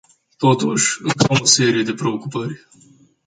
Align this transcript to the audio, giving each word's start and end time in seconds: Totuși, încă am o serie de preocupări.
Totuși, 0.37 0.97
încă 1.01 1.25
am 1.29 1.37
o 1.41 1.45
serie 1.45 1.83
de 1.83 1.93
preocupări. 1.93 2.67